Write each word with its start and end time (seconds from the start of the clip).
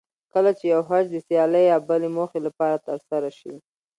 کله 0.33 0.51
چې 0.57 0.65
یو 0.73 0.81
حج 0.89 1.05
د 1.11 1.15
سیالۍ 1.27 1.63
یا 1.71 1.77
بلې 1.87 2.09
موخې 2.17 2.39
لپاره 2.47 2.83
ترسره 2.87 3.29
شي. 3.39 3.53